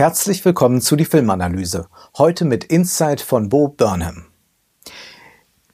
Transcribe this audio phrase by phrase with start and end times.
[0.00, 1.88] Herzlich willkommen zu die Filmanalyse.
[2.16, 4.26] Heute mit Insight von Bo Burnham.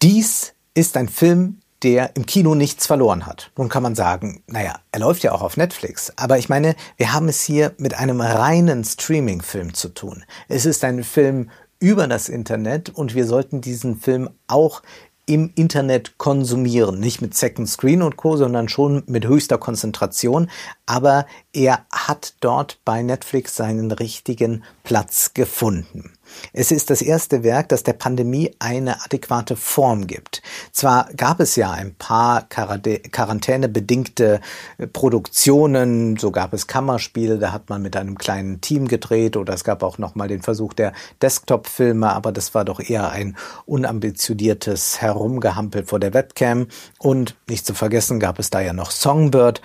[0.01, 3.53] Dies ist ein Film, der im Kino nichts verloren hat.
[3.59, 6.11] Nun kann man sagen, naja, er läuft ja auch auf Netflix.
[6.17, 10.25] Aber ich meine, wir haben es hier mit einem reinen Streaming-Film zu tun.
[10.49, 14.81] Es ist ein Film über das Internet und wir sollten diesen Film auch
[15.27, 17.01] im Internet konsumieren.
[17.01, 20.51] Nicht mit Second Screen und Co., sondern schon mit höchster Konzentration.
[20.87, 26.13] Aber er hat dort bei Netflix seinen richtigen Platz gefunden.
[26.53, 30.43] Es ist das erste Werk, das der Pandemie eine adäquate Form gibt.
[30.73, 34.41] Zwar gab es ja ein paar quarantänebedingte
[34.79, 39.55] äh, Produktionen, so gab es Kammerspiele, da hat man mit einem kleinen Team gedreht oder
[39.55, 43.37] es gab auch noch mal den Versuch der Desktop-Filme, aber das war doch eher ein
[43.67, 49.61] unambitioniertes Herumgehampel vor der Webcam und nicht zu vergessen gab es da ja noch Songbird,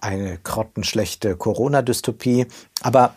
[0.00, 2.46] eine grottenschlechte Corona-Dystopie,
[2.82, 3.14] aber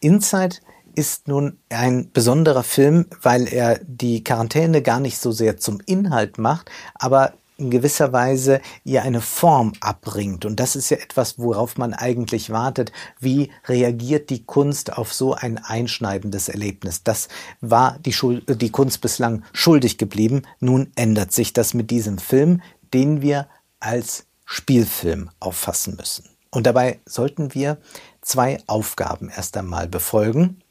[0.00, 0.56] Inside
[0.96, 6.38] ist nun ein besonderer Film, weil er die Quarantäne gar nicht so sehr zum Inhalt
[6.38, 10.44] macht, aber in gewisser Weise ihr eine Form abbringt.
[10.44, 12.92] Und das ist ja etwas, worauf man eigentlich wartet.
[13.18, 17.02] Wie reagiert die Kunst auf so ein einschneidendes Erlebnis?
[17.02, 17.28] Das
[17.60, 20.42] war die, Schuld, die Kunst bislang schuldig geblieben.
[20.60, 22.60] Nun ändert sich das mit diesem Film,
[22.92, 23.48] den wir
[23.80, 26.28] als Spielfilm auffassen müssen.
[26.50, 27.78] Und dabei sollten wir
[28.20, 30.62] zwei Aufgaben erst einmal befolgen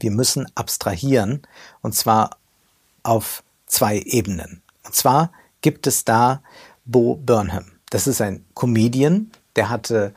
[0.00, 1.42] wir müssen abstrahieren
[1.82, 2.38] und zwar
[3.02, 4.62] auf zwei Ebenen.
[4.84, 6.42] Und zwar gibt es da
[6.84, 7.72] Bo Burnham.
[7.90, 10.12] Das ist ein Comedian, der hatte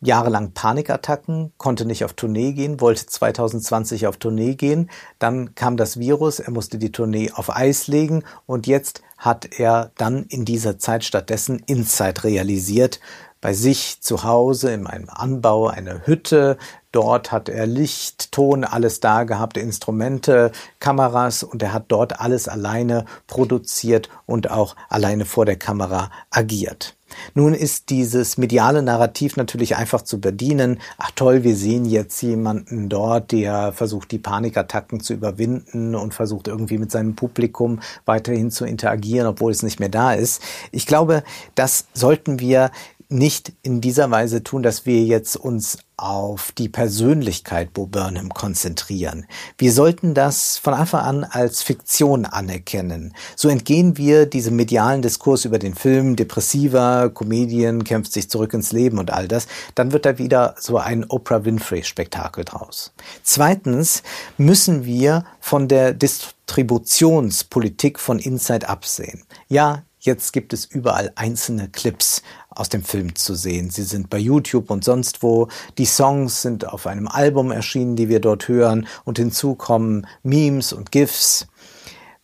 [0.00, 4.90] jahrelang Panikattacken, konnte nicht auf Tournee gehen, wollte 2020 auf Tournee gehen.
[5.18, 9.92] Dann kam das Virus, er musste die Tournee auf Eis legen und jetzt hat er
[9.96, 13.00] dann in dieser Zeit stattdessen Inside realisiert.
[13.40, 16.56] Bei sich zu Hause in einem Anbau, eine Hütte,
[16.94, 22.46] Dort hat er Licht, Ton, alles da gehabt, Instrumente, Kameras und er hat dort alles
[22.46, 26.94] alleine produziert und auch alleine vor der Kamera agiert.
[27.34, 30.80] Nun ist dieses mediale Narrativ natürlich einfach zu bedienen.
[30.98, 36.46] Ach toll, wir sehen jetzt jemanden dort, der versucht, die Panikattacken zu überwinden und versucht
[36.46, 40.42] irgendwie mit seinem Publikum weiterhin zu interagieren, obwohl es nicht mehr da ist.
[40.70, 41.24] Ich glaube,
[41.56, 42.70] das sollten wir
[43.08, 49.26] nicht in dieser Weise tun, dass wir jetzt uns auf die Persönlichkeit Bo Burnham konzentrieren.
[49.58, 53.14] Wir sollten das von Anfang an als Fiktion anerkennen.
[53.36, 58.72] So entgehen wir diesem medialen Diskurs über den Film, depressiver, Comedian kämpft sich zurück ins
[58.72, 59.46] Leben und all das.
[59.74, 62.92] Dann wird da wieder so ein Oprah Winfrey Spektakel draus.
[63.22, 64.02] Zweitens
[64.36, 69.22] müssen wir von der Distributionspolitik von Inside absehen.
[69.48, 73.70] Ja, Jetzt gibt es überall einzelne Clips aus dem Film zu sehen.
[73.70, 75.48] Sie sind bei YouTube und sonst wo.
[75.78, 78.86] Die Songs sind auf einem Album erschienen, die wir dort hören.
[79.04, 81.46] Und hinzu kommen Memes und GIFs.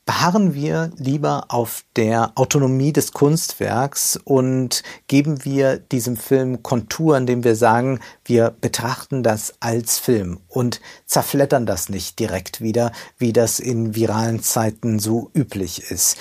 [0.05, 7.45] Beharren wir lieber auf der Autonomie des Kunstwerks und geben wir diesem Film Kontur, indem
[7.45, 13.61] wir sagen, wir betrachten das als Film und zerflettern das nicht direkt wieder, wie das
[13.61, 16.19] in viralen Zeiten so üblich ist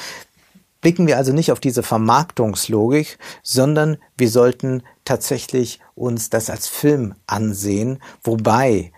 [0.81, 7.15] blicken wir also nicht auf diese Vermarktungslogik, sondern wir sollten tatsächlich uns das als Film
[7.27, 8.91] ansehen, wobei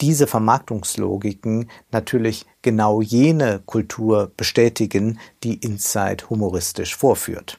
[0.00, 7.58] diese Vermarktungslogiken natürlich genau jene Kultur bestätigen, die Inside humoristisch vorführt.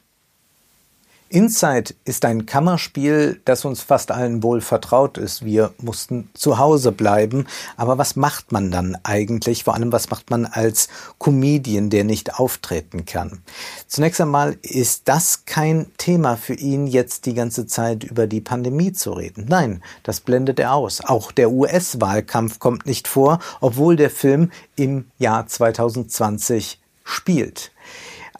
[1.32, 5.44] Inside ist ein Kammerspiel, das uns fast allen wohl vertraut ist.
[5.44, 7.46] Wir mussten zu Hause bleiben.
[7.76, 9.62] Aber was macht man dann eigentlich?
[9.62, 10.88] Vor allem, was macht man als
[11.20, 13.42] Comedian, der nicht auftreten kann?
[13.86, 18.92] Zunächst einmal ist das kein Thema für ihn, jetzt die ganze Zeit über die Pandemie
[18.92, 19.46] zu reden.
[19.48, 21.00] Nein, das blendet er aus.
[21.00, 27.70] Auch der US-Wahlkampf kommt nicht vor, obwohl der Film im Jahr 2020 spielt.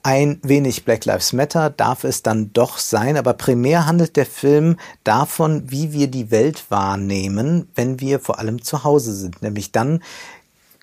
[0.02, 4.76] Ein wenig Black Lives Matter darf es dann doch sein, aber primär handelt der Film
[5.04, 9.42] davon, wie wir die Welt wahrnehmen, wenn wir vor allem zu Hause sind.
[9.42, 10.02] Nämlich dann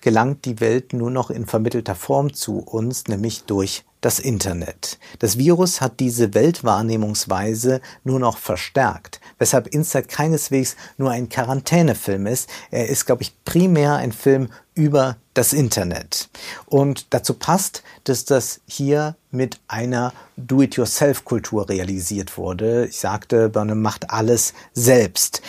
[0.00, 4.98] gelangt die Welt nur noch in vermittelter Form zu uns, nämlich durch das Internet.
[5.18, 12.48] Das Virus hat diese Weltwahrnehmungsweise nur noch verstärkt, weshalb Inside keineswegs nur ein Quarantänefilm ist.
[12.70, 16.28] Er ist, glaube ich, primär ein Film über das Internet.
[16.66, 22.86] Und dazu passt, dass das hier mit einer Do-it-yourself-Kultur realisiert wurde.
[22.86, 25.42] Ich sagte, Burnham macht alles selbst.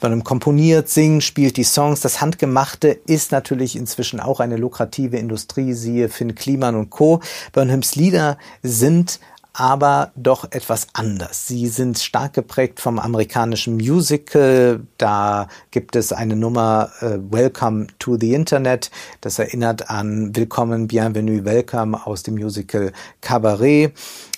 [0.00, 2.00] Burnham komponiert, singt, spielt die Songs.
[2.00, 7.20] Das Handgemachte ist natürlich inzwischen auch eine lukrative Industrie, siehe Finn Kliman und Co.
[7.52, 9.20] Burnhams Lieder sind
[9.52, 11.46] aber doch etwas anders.
[11.46, 14.80] Sie sind stark geprägt vom amerikanischen Musical.
[14.98, 18.90] Da gibt es eine Nummer äh, Welcome to the Internet.
[19.20, 23.92] Das erinnert an Willkommen, Bienvenue, Welcome aus dem Musical Cabaret.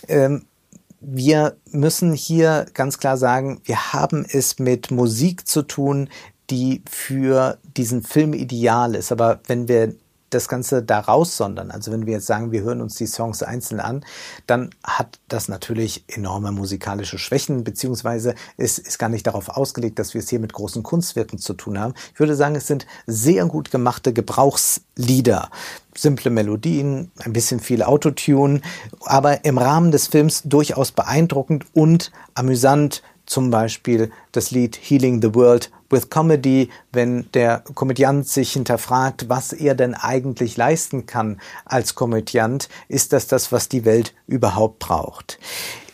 [0.09, 0.47] Ähm,
[1.01, 6.09] wir müssen hier ganz klar sagen, wir haben es mit Musik zu tun,
[6.51, 9.13] die für diesen Film ideal ist.
[9.13, 9.95] Aber wenn wir
[10.35, 13.81] das Ganze da raussondern, also wenn wir jetzt sagen, wir hören uns die Songs einzeln
[13.81, 14.05] an,
[14.47, 20.15] dann hat das natürlich enorme musikalische Schwächen, beziehungsweise es ist gar nicht darauf ausgelegt, dass
[20.15, 21.95] wir es hier mit großen Kunstwerken zu tun haben.
[22.13, 25.51] Ich würde sagen, es sind sehr gut gemachte Gebrauchslieder.
[25.97, 28.61] Simple Melodien, ein bisschen viel Autotune,
[29.03, 35.35] aber im Rahmen des Films durchaus beeindruckend und amüsant, zum Beispiel das Lied Healing the
[35.35, 41.95] World with Comedy, wenn der Komödiant sich hinterfragt, was er denn eigentlich leisten kann als
[41.95, 45.39] Komödiant, ist das das, was die Welt überhaupt braucht.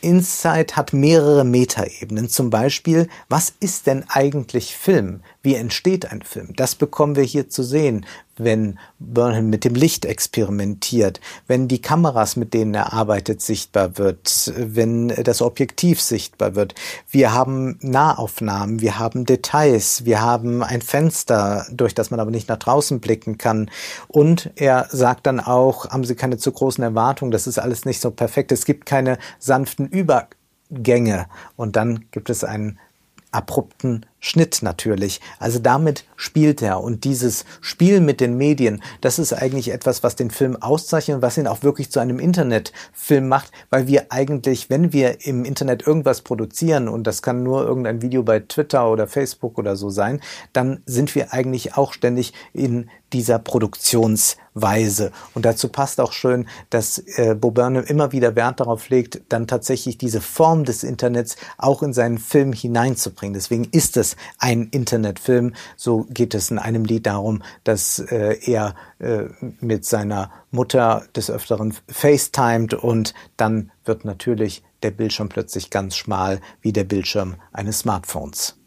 [0.03, 2.29] Inside hat mehrere Metaebenen.
[2.29, 5.21] Zum Beispiel, was ist denn eigentlich Film?
[5.43, 6.55] Wie entsteht ein Film?
[6.57, 8.07] Das bekommen wir hier zu sehen,
[8.37, 14.53] wenn Burnham mit dem Licht experimentiert, wenn die Kameras, mit denen er arbeitet, sichtbar wird,
[14.57, 16.75] wenn das Objektiv sichtbar wird.
[17.11, 22.49] Wir haben Nahaufnahmen, wir haben Details, wir haben ein Fenster, durch das man aber nicht
[22.49, 23.71] nach draußen blicken kann.
[24.09, 28.01] Und er sagt dann auch, haben Sie keine zu großen Erwartungen, das ist alles nicht
[28.01, 28.51] so perfekt.
[28.51, 31.27] Es gibt keine sanften Übergänge.
[31.55, 32.81] Und dann gibt es einen
[33.31, 35.21] abrupten Schnitt natürlich.
[35.39, 36.83] Also damit spielt er.
[36.83, 41.23] Und dieses Spiel mit den Medien, das ist eigentlich etwas, was den Film auszeichnet und
[41.23, 45.87] was ihn auch wirklich zu einem Internetfilm macht, weil wir eigentlich, wenn wir im Internet
[45.87, 50.21] irgendwas produzieren, und das kann nur irgendein Video bei Twitter oder Facebook oder so sein,
[50.53, 55.13] dann sind wir eigentlich auch ständig in dieser Produktionsweise.
[55.35, 59.47] Und dazu passt auch schön, dass äh, Bo Burnham immer wieder Wert darauf legt, dann
[59.47, 63.35] tatsächlich diese Form des Internets auch in seinen Film hineinzubringen.
[63.35, 65.55] Deswegen ist es ein Internetfilm.
[65.77, 69.25] So geht es in einem Lied darum, dass äh, er äh,
[69.61, 76.41] mit seiner Mutter des Öfteren FaceTimed und dann wird natürlich der Bildschirm plötzlich ganz schmal
[76.63, 78.60] wie der Bildschirm eines Smartphones.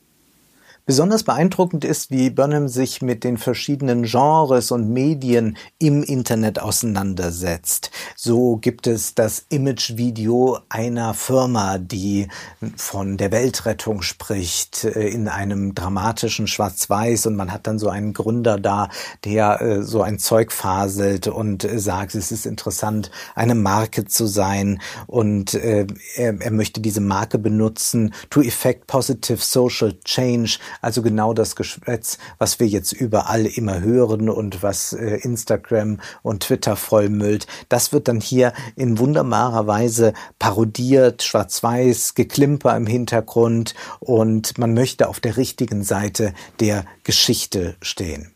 [0.86, 7.90] Besonders beeindruckend ist, wie Burnham sich mit den verschiedenen Genres und Medien im Internet auseinandersetzt.
[8.18, 12.28] So gibt es das Imagevideo einer Firma, die
[12.76, 18.12] von der Weltrettung spricht, äh, in einem dramatischen Schwarz-Weiß und man hat dann so einen
[18.12, 18.90] Gründer da,
[19.24, 24.26] der äh, so ein Zeug faselt und äh, sagt, es ist interessant, eine Marke zu
[24.26, 25.88] sein und er,
[26.18, 32.60] er möchte diese Marke benutzen to effect positive social change also genau das Geschwätz, was
[32.60, 37.48] wir jetzt überall immer hören und was äh, Instagram und Twitter vollmüllt.
[37.70, 45.10] Das wird dann hier in wunderbarer Weise parodiert, schwarz-weiß, geklimper im Hintergrund und man möchte
[45.10, 48.34] auf der richtigen Seite der Geschichte stehen.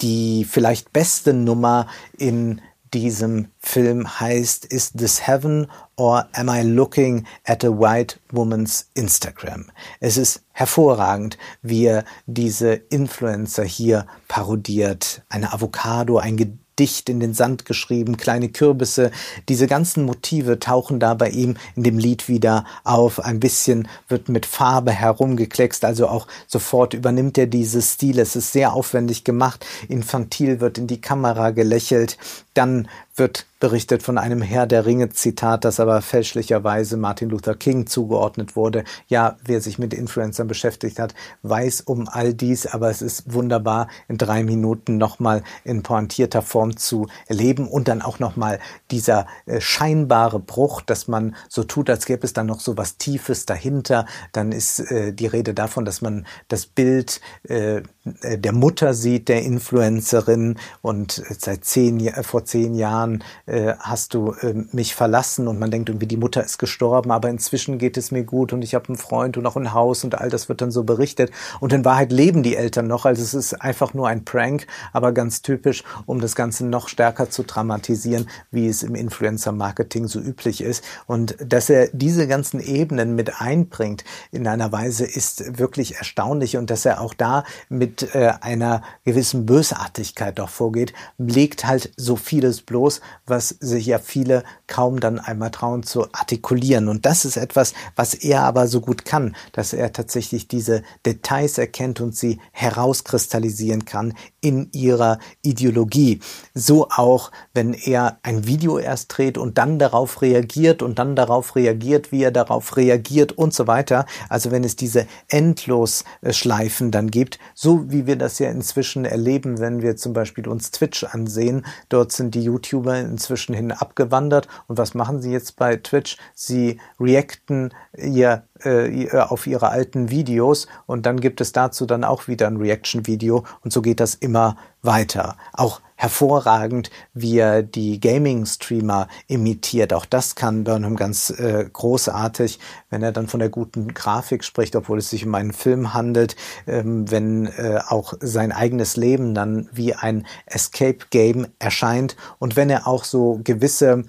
[0.00, 1.86] Die vielleicht beste Nummer
[2.16, 2.60] in
[2.94, 5.66] diesem Film heißt Is this heaven
[5.96, 9.66] or am I looking at a white woman's Instagram?
[10.00, 15.22] Es ist hervorragend, wie er diese Influencer hier parodiert.
[15.28, 16.36] Eine Avocado, ein
[16.80, 19.12] dicht in den Sand geschrieben, kleine Kürbisse.
[19.48, 23.20] Diese ganzen Motive tauchen da bei ihm in dem Lied wieder auf.
[23.20, 28.18] Ein bisschen wird mit Farbe herumgekleckst, also auch sofort übernimmt er dieses Stil.
[28.18, 29.66] Es ist sehr aufwendig gemacht.
[29.88, 32.16] Infantil wird in die Kamera gelächelt.
[32.54, 37.86] Dann wird berichtet von einem Herr der Ringe Zitat, das aber fälschlicherweise Martin Luther King
[37.86, 38.84] zugeordnet wurde.
[39.06, 43.88] Ja, wer sich mit Influencern beschäftigt hat, weiß um all dies, aber es ist wunderbar,
[44.08, 49.60] in drei Minuten nochmal in pointierter Form zu erleben und dann auch nochmal dieser äh,
[49.60, 54.06] scheinbare Bruch, dass man so tut, als gäbe es dann noch so was Tiefes dahinter.
[54.32, 57.82] Dann ist äh, die Rede davon, dass man das Bild äh,
[58.24, 62.99] der Mutter sieht, der Influencerin und seit zehn, vor zehn Jahren
[63.46, 67.28] äh, hast du äh, mich verlassen und man denkt irgendwie, die Mutter ist gestorben, aber
[67.28, 70.18] inzwischen geht es mir gut und ich habe einen Freund und auch ein Haus und
[70.18, 71.30] all das wird dann so berichtet.
[71.60, 75.12] Und in Wahrheit leben die Eltern noch, also es ist einfach nur ein Prank, aber
[75.12, 80.60] ganz typisch, um das Ganze noch stärker zu dramatisieren, wie es im Influencer-Marketing so üblich
[80.60, 80.84] ist.
[81.06, 86.70] Und dass er diese ganzen Ebenen mit einbringt in einer Weise ist wirklich erstaunlich und
[86.70, 92.62] dass er auch da mit äh, einer gewissen Bösartigkeit doch vorgeht, legt halt so vieles
[92.62, 96.88] bloß los, was sich ja viele kaum dann einmal trauen zu artikulieren.
[96.88, 101.58] Und das ist etwas, was er aber so gut kann, dass er tatsächlich diese Details
[101.58, 106.20] erkennt und sie herauskristallisieren kann in ihrer Ideologie.
[106.54, 111.54] So auch, wenn er ein Video erst dreht und dann darauf reagiert und dann darauf
[111.56, 114.06] reagiert, wie er darauf reagiert und so weiter.
[114.28, 119.82] Also wenn es diese Endlosschleifen dann gibt, so wie wir das ja inzwischen erleben, wenn
[119.82, 121.64] wir zum Beispiel uns Twitch ansehen.
[121.88, 122.42] Dort sind die
[122.80, 124.48] YouTuber inzwischen hin abgewandert.
[124.66, 126.16] Und was machen sie jetzt bei Twitch?
[126.34, 132.28] Sie reacten ihr äh, auf ihre alten Videos und dann gibt es dazu dann auch
[132.28, 135.36] wieder ein Reaction-Video und so geht das immer weiter.
[135.52, 139.92] Auch hervorragend, wie er die Gaming-Streamer imitiert.
[139.92, 144.76] Auch das kann Burnham ganz äh, großartig, wenn er dann von der guten Grafik spricht,
[144.76, 149.68] obwohl es sich um einen Film handelt, ähm, wenn äh, auch sein eigenes Leben dann
[149.72, 154.04] wie ein Escape-Game erscheint und wenn er auch so gewisse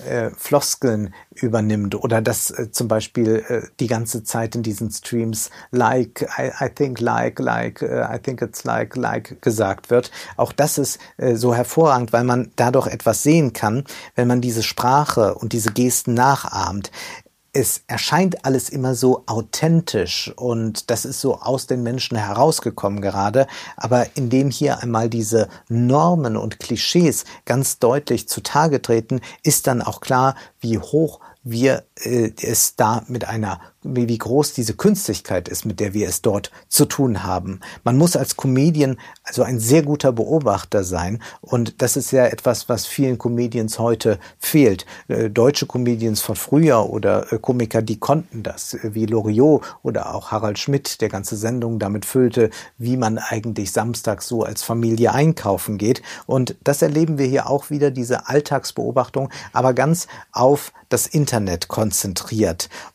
[0.00, 5.50] äh, Floskeln übernimmt oder das äh, zum Beispiel äh, die ganze Zeit in diesen Streams
[5.70, 10.10] like, I, I think like, like, uh, I think it's like, like gesagt wird.
[10.36, 13.84] Auch das ist äh, so hervorragend, weil man dadurch etwas sehen kann,
[14.14, 16.90] wenn man diese Sprache und diese Gesten nachahmt
[17.58, 23.46] es erscheint alles immer so authentisch und das ist so aus den Menschen herausgekommen gerade,
[23.78, 30.02] aber indem hier einmal diese Normen und Klischees ganz deutlich zutage treten, ist dann auch
[30.02, 35.80] klar, wie hoch wir äh, es da mit einer, wie groß diese Künstlichkeit ist, mit
[35.80, 37.60] der wir es dort zu tun haben.
[37.84, 42.68] Man muss als Comedian also ein sehr guter Beobachter sein und das ist ja etwas,
[42.68, 44.84] was vielen Comedians heute fehlt.
[45.08, 50.14] Äh, deutsche Comedians von früher oder äh, Komiker, die konnten das, äh, wie Loriot oder
[50.14, 55.12] auch Harald Schmidt, der ganze Sendung damit füllte, wie man eigentlich samstags so als Familie
[55.12, 61.06] einkaufen geht und das erleben wir hier auch wieder, diese Alltagsbeobachtung, aber ganz auf das
[61.06, 61.85] Internet konzentriert.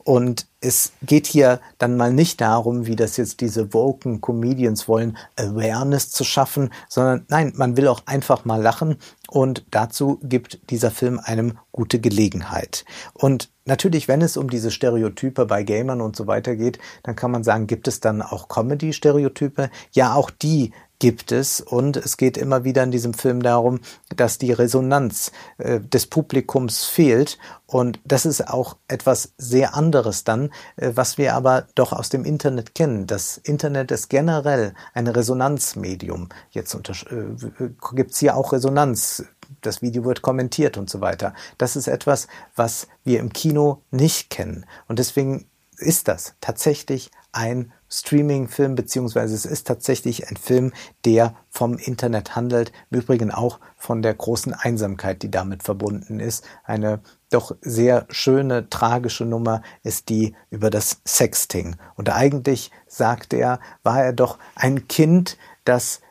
[0.04, 5.18] Und es geht hier dann mal nicht darum, wie das jetzt diese woken Comedians wollen,
[5.36, 10.92] Awareness zu schaffen, sondern nein, man will auch einfach mal lachen und dazu gibt dieser
[10.92, 12.86] Film einem gute Gelegenheit.
[13.14, 17.32] Und natürlich, wenn es um diese Stereotype bei Gamern und so weiter geht, dann kann
[17.32, 19.70] man sagen, gibt es dann auch Comedy-Stereotype?
[19.94, 21.62] Ja, auch die gibt es.
[21.62, 23.80] Und es geht immer wieder in diesem Film darum,
[24.16, 27.40] dass die Resonanz äh, des Publikums fehlt.
[27.66, 32.24] Und das ist auch etwas sehr anderes dann, äh, was wir aber doch aus dem
[32.24, 33.08] Internet kennen.
[33.08, 36.30] Das Internet ist generell ein Resonanzmedium.
[36.52, 39.26] Jetzt äh, gibt es hier auch Resonanz
[39.60, 41.34] das Video wird kommentiert und so weiter.
[41.58, 44.66] Das ist etwas, was wir im Kino nicht kennen.
[44.88, 50.72] Und deswegen ist das tatsächlich ein Streaming-Film, beziehungsweise es ist tatsächlich ein Film,
[51.06, 52.72] der vom Internet handelt.
[52.90, 56.46] Im Übrigen auch von der großen Einsamkeit, die damit verbunden ist.
[56.64, 61.76] Eine doch sehr schöne, tragische Nummer ist die über das Sexting.
[61.96, 66.02] Und eigentlich, sagt er, war er doch ein Kind, das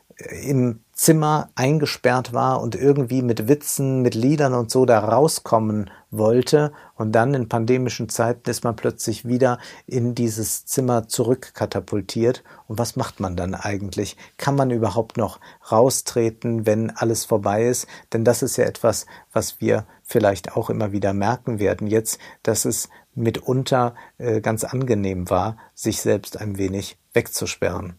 [0.42, 6.74] im Zimmer eingesperrt war und irgendwie mit Witzen, mit Liedern und so da rauskommen wollte.
[6.94, 12.44] Und dann in pandemischen Zeiten ist man plötzlich wieder in dieses Zimmer zurückkatapultiert.
[12.68, 14.18] Und was macht man dann eigentlich?
[14.36, 15.40] Kann man überhaupt noch
[15.72, 17.86] raustreten, wenn alles vorbei ist?
[18.12, 22.66] Denn das ist ja etwas, was wir vielleicht auch immer wieder merken werden jetzt, dass
[22.66, 27.94] es mitunter äh, ganz angenehm war, sich selbst ein wenig wegzusperren.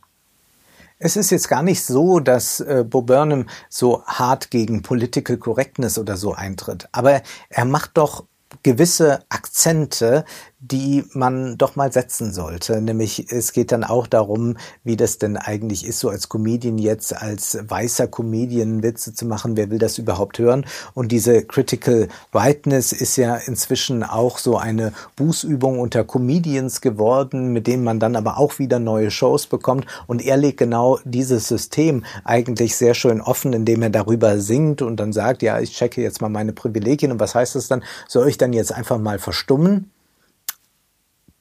[1.03, 5.98] Es ist jetzt gar nicht so, dass äh, Bo Burnham so hart gegen Political Correctness
[5.98, 6.88] oder so eintritt.
[6.91, 8.25] Aber er macht doch
[8.62, 10.25] gewisse Akzente,
[10.62, 12.80] die man doch mal setzen sollte.
[12.82, 17.20] Nämlich es geht dann auch darum, wie das denn eigentlich ist, so als Comedian jetzt,
[17.20, 19.58] als weißer Comedian Witze zu machen.
[19.58, 20.65] Wer will das überhaupt hören?
[20.94, 27.65] Und diese Critical Whiteness ist ja inzwischen auch so eine Bußübung unter Comedians geworden, mit
[27.65, 29.88] denen man dann aber auch wieder neue Shows bekommt.
[30.06, 34.98] Und er legt genau dieses System eigentlich sehr schön offen, indem er darüber singt und
[34.98, 37.12] dann sagt, ja, ich checke jetzt mal meine Privilegien.
[37.12, 37.84] Und was heißt das dann?
[38.08, 39.89] Soll ich dann jetzt einfach mal verstummen?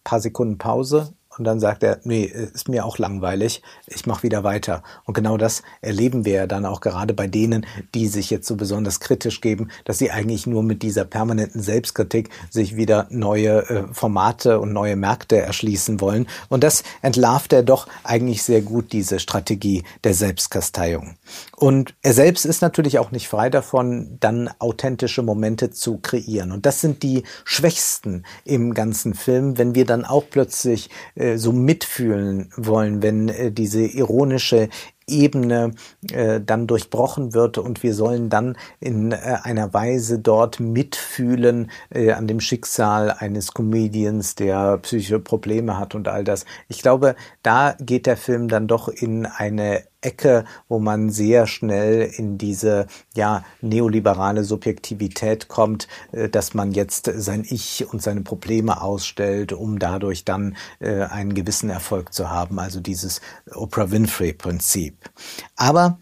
[0.04, 4.44] Paar Sekunden Pause und dann sagt er, nee, ist mir auch langweilig, ich mache wieder
[4.44, 4.82] weiter.
[5.06, 8.56] Und genau das erleben wir ja dann auch gerade bei denen, die sich jetzt so
[8.56, 13.84] besonders kritisch geben, dass sie eigentlich nur mit dieser permanenten Selbstkritik sich wieder neue äh,
[13.92, 16.26] Formate und neue Märkte erschließen wollen.
[16.50, 21.14] Und das entlarvt er doch eigentlich sehr gut, diese Strategie der Selbstkasteiung.
[21.56, 26.52] Und er selbst ist natürlich auch nicht frei davon, dann authentische Momente zu kreieren.
[26.52, 31.38] Und das sind die schwächsten im ganzen Film, wenn wir dann auch plötzlich äh, äh,
[31.38, 34.68] so mitfühlen wollen, wenn äh, diese ironische
[35.06, 35.72] Ebene
[36.12, 42.12] äh, dann durchbrochen wird und wir sollen dann in äh, einer Weise dort mitfühlen äh,
[42.12, 46.44] an dem Schicksal eines Comedians, der psychische Probleme hat und all das.
[46.68, 52.02] Ich glaube, da geht der Film dann doch in eine Ecke, wo man sehr schnell
[52.02, 58.82] in diese ja neoliberale Subjektivität kommt, äh, dass man jetzt sein Ich und seine Probleme
[58.82, 62.58] ausstellt, um dadurch dann äh, einen gewissen Erfolg zu haben.
[62.58, 63.20] Also dieses
[63.54, 65.10] Oprah Winfrey Prinzip.
[65.56, 65.98] Aber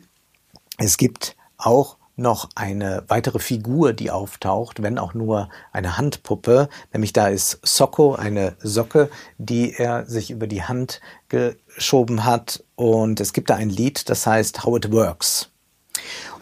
[0.78, 7.12] es gibt auch noch eine weitere Figur, die auftaucht, wenn auch nur eine Handpuppe, nämlich
[7.12, 11.00] da ist Socko, eine Socke, die er sich über die Hand
[11.78, 15.48] geschoben hat und es gibt da ein Lied, das heißt How It Works.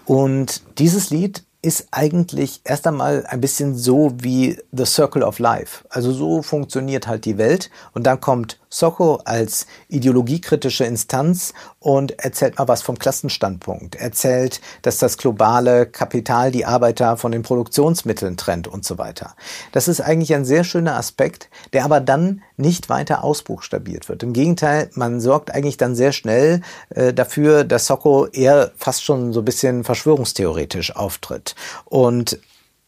[0.04, 5.84] Und dieses Lied ist eigentlich erst einmal ein bisschen so wie The Circle of Life.
[5.88, 12.58] Also so funktioniert halt die Welt und dann kommt Socho als ideologiekritische Instanz und erzählt
[12.58, 13.94] mal was vom Klassenstandpunkt.
[13.94, 19.34] Erzählt, dass das globale Kapital die Arbeiter von den Produktionsmitteln trennt und so weiter.
[19.72, 24.22] Das ist eigentlich ein sehr schöner Aspekt, der aber dann nicht weiter ausbuchstabiert wird.
[24.22, 29.32] Im Gegenteil, man sorgt eigentlich dann sehr schnell äh, dafür, dass Socko eher fast schon
[29.32, 31.54] so ein bisschen verschwörungstheoretisch auftritt.
[31.86, 32.38] Und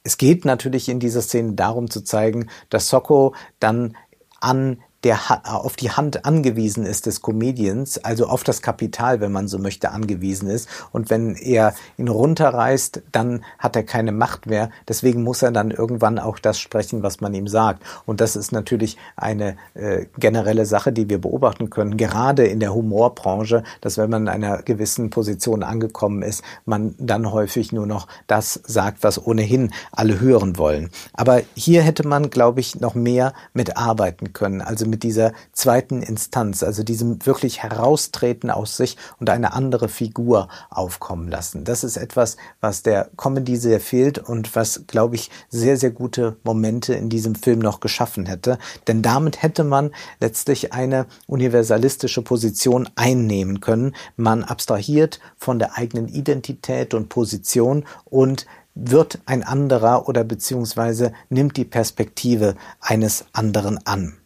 [0.02, 3.97] es geht natürlich in dieser Szene darum zu zeigen, dass Socko dann
[4.40, 9.47] an der auf die Hand angewiesen ist des Comedians, also auf das Kapital, wenn man
[9.47, 10.69] so möchte, angewiesen ist.
[10.90, 14.71] Und wenn er ihn runterreißt, dann hat er keine Macht mehr.
[14.88, 17.85] Deswegen muss er dann irgendwann auch das sprechen, was man ihm sagt.
[18.07, 22.75] Und das ist natürlich eine äh, generelle Sache, die wir beobachten können, gerade in der
[22.75, 28.09] Humorbranche, dass wenn man in einer gewissen Position angekommen ist, man dann häufig nur noch
[28.26, 30.90] das sagt, was ohnehin alle hören wollen.
[31.12, 34.61] Aber hier hätte man, glaube ich, noch mehr mitarbeiten können.
[34.61, 40.49] Also mit dieser zweiten Instanz, also diesem wirklich Heraustreten aus sich und eine andere Figur
[40.71, 41.64] aufkommen lassen.
[41.64, 46.37] Das ist etwas, was der Comedy sehr fehlt und was, glaube ich, sehr, sehr gute
[46.45, 48.59] Momente in diesem Film noch geschaffen hätte.
[48.87, 49.90] Denn damit hätte man
[50.21, 53.95] letztlich eine universalistische Position einnehmen können.
[54.16, 61.57] Man abstrahiert von der eigenen Identität und Position und wird ein anderer oder beziehungsweise nimmt
[61.57, 64.16] die Perspektive eines anderen an.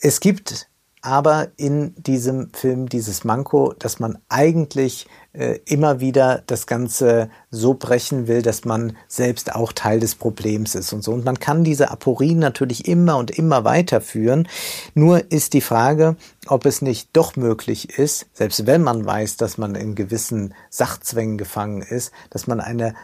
[0.00, 0.68] Es gibt
[1.04, 7.74] aber in diesem Film dieses Manko, dass man eigentlich äh, immer wieder das Ganze so
[7.74, 11.12] brechen will, dass man selbst auch Teil des Problems ist und so.
[11.12, 14.48] Und man kann diese Aporien natürlich immer und immer weiterführen.
[14.94, 19.58] Nur ist die Frage, ob es nicht doch möglich ist, selbst wenn man weiß, dass
[19.58, 22.94] man in gewissen Sachzwängen gefangen ist, dass man eine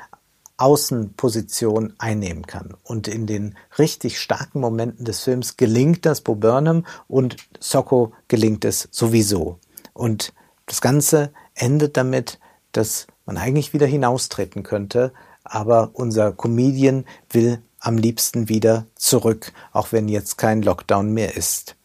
[0.58, 2.74] Außenposition einnehmen kann.
[2.82, 8.64] Und in den richtig starken Momenten des Films gelingt das Bo Burnham und Socko gelingt
[8.64, 9.58] es sowieso.
[9.94, 10.34] Und
[10.66, 12.38] das Ganze endet damit,
[12.72, 15.12] dass man eigentlich wieder hinaustreten könnte,
[15.44, 21.76] aber unser Comedian will am liebsten wieder zurück, auch wenn jetzt kein Lockdown mehr ist.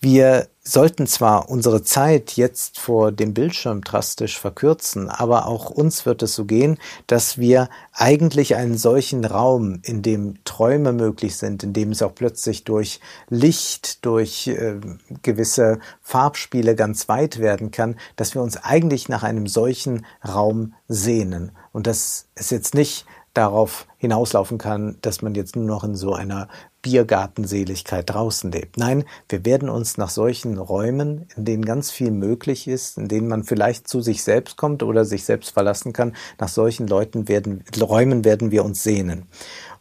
[0.00, 6.22] Wir sollten zwar unsere Zeit jetzt vor dem Bildschirm drastisch verkürzen, aber auch uns wird
[6.22, 11.72] es so gehen, dass wir eigentlich einen solchen Raum, in dem Träume möglich sind, in
[11.72, 13.00] dem es auch plötzlich durch
[13.30, 14.78] Licht, durch äh,
[15.22, 21.52] gewisse Farbspiele ganz weit werden kann, dass wir uns eigentlich nach einem solchen Raum sehnen.
[21.72, 26.12] Und das ist jetzt nicht darauf hinauslaufen kann, dass man jetzt nur noch in so
[26.12, 26.48] einer
[26.88, 28.78] Biergartenseligkeit draußen lebt.
[28.78, 33.28] Nein, wir werden uns nach solchen Räumen, in denen ganz viel möglich ist, in denen
[33.28, 37.62] man vielleicht zu sich selbst kommt oder sich selbst verlassen kann, nach solchen Leuten werden,
[37.78, 39.26] Räumen werden wir uns sehnen.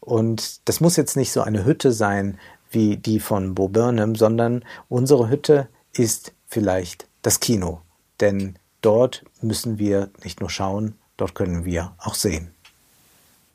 [0.01, 2.37] Und das muss jetzt nicht so eine Hütte sein
[2.71, 7.79] wie die von Bo Burnham, sondern unsere Hütte ist vielleicht das Kino.
[8.19, 12.51] Denn dort müssen wir nicht nur schauen, dort können wir auch sehen.